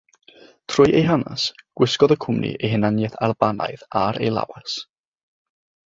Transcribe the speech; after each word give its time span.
Trwy 0.71 0.93
ei 1.01 1.03
hanes, 1.09 1.43
gwisgodd 1.81 2.15
y 2.17 2.19
cwmni 2.27 2.51
ei 2.61 2.73
hunaniaeth 2.73 3.21
Albanaidd 3.29 3.87
ar 4.05 4.23
ei 4.27 4.37
lawes. 4.41 4.81